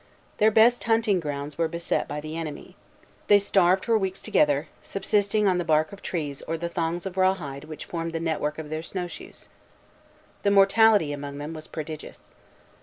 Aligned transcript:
Their 0.37 0.49
best 0.49 0.85
hunting 0.85 1.19
grounds 1.19 1.59
were 1.59 1.67
beset 1.67 2.07
by 2.07 2.21
the 2.21 2.35
enemy. 2.35 2.75
They 3.27 3.37
starved 3.37 3.85
for 3.85 3.99
weeks 3.99 4.19
together, 4.19 4.67
subsisting 4.81 5.47
on 5.47 5.59
the 5.59 5.63
bark 5.63 5.91
of 5.93 6.01
trees 6.01 6.41
or 6.47 6.57
the 6.57 6.67
thongs 6.67 7.05
of 7.05 7.17
raw 7.17 7.35
hide 7.35 7.65
which 7.65 7.85
formed 7.85 8.11
the 8.11 8.19
net 8.19 8.41
work 8.41 8.57
of 8.57 8.71
their 8.71 8.81
snow 8.81 9.05
shoes. 9.05 9.47
The 10.41 10.49
mortality 10.49 11.13
among 11.13 11.37
them 11.37 11.53
was 11.53 11.67
prodigious. 11.67 12.29